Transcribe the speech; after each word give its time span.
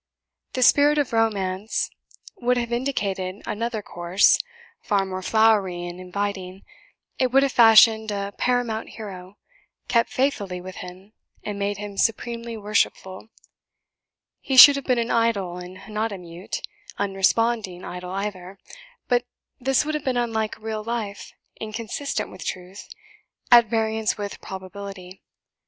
The 0.53 0.63
spirit 0.63 0.97
of 0.97 1.13
romance 1.13 1.91
would 2.37 2.57
have 2.57 2.73
indicated 2.73 3.43
another 3.45 3.83
course, 3.83 4.39
far 4.81 5.05
more 5.05 5.21
flowery 5.21 5.85
and 5.85 5.99
inviting; 5.99 6.63
it 7.19 7.31
would 7.31 7.43
have 7.43 7.51
fashioned 7.51 8.09
a 8.09 8.33
paramount 8.35 8.89
hero, 8.97 9.37
kept 9.87 10.09
faithfully 10.09 10.59
with 10.59 10.77
him, 10.77 11.13
and 11.43 11.59
made 11.59 11.77
him 11.77 11.97
supremely 11.97 12.57
worshipful; 12.57 13.27
he 14.39 14.57
should 14.57 14.75
have 14.75 14.85
been 14.85 14.97
an 14.97 15.11
idol, 15.11 15.57
and 15.59 15.87
not 15.87 16.11
a 16.11 16.17
mute, 16.17 16.63
unresponding 16.97 17.83
idol 17.83 18.09
either; 18.09 18.57
but 19.07 19.25
this 19.59 19.85
would 19.85 19.93
have 19.93 20.03
been 20.03 20.17
unlike 20.17 20.57
real 20.59 20.83
LIFE 20.83 21.31
inconsistent 21.57 22.31
with 22.31 22.43
truth 22.43 22.89
at 23.51 23.67
variance 23.69 24.17
with 24.17 24.41
probability. 24.41 25.21